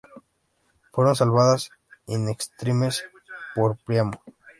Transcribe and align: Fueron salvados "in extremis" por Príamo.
Fueron 0.91 1.15
salvados 1.15 1.69
"in 2.07 2.27
extremis" 2.27 3.03
por 3.53 3.77
Príamo. 3.85 4.23